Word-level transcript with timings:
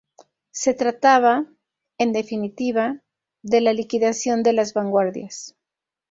Se 0.49 0.73
trataba, 0.73 1.45
en 1.99 2.11
definitiva, 2.11 3.03
de 3.43 3.61
la 3.61 3.71
liquidación 3.71 4.41
de 4.41 4.53
las 4.53 4.73
vanguardias. 4.73 5.55